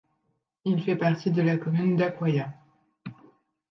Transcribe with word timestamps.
Il 0.65 0.81
fait 0.81 0.95
partie 0.95 1.29
de 1.29 1.43
la 1.43 1.57
commune 1.57 1.95
d'Akwaya. 1.95 2.51